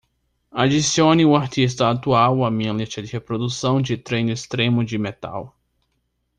Adicione 0.53 1.23
o 1.23 1.35
artista 1.35 1.87
atual 1.87 2.43
à 2.43 2.49
minha 2.49 2.73
lista 2.73 3.03
de 3.03 3.11
reprodução 3.11 3.79
de 3.79 3.95
treino 3.97 4.31
extremo 4.31 4.83
de 4.83 4.97
metal 4.97 5.55